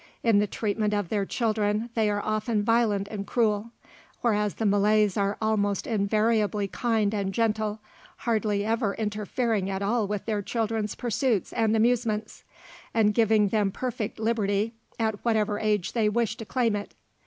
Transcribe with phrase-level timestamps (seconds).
[0.23, 3.69] In the treatment of their children they are often violent and cruel;
[4.21, 7.81] whereas the Malays are almost invariably kind and gentle,
[8.25, 12.43] hardly ever interfering at all with their children's pursuits and amusements,
[12.95, 16.95] and giving them perfect liberty at whatever age they wish to claim it.